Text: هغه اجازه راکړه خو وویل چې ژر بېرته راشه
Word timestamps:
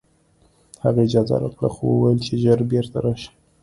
هغه 0.83 0.99
اجازه 1.07 1.35
راکړه 1.43 1.69
خو 1.75 1.83
وویل 1.89 2.19
چې 2.27 2.33
ژر 2.43 2.59
بېرته 2.71 2.97
راشه 3.05 3.31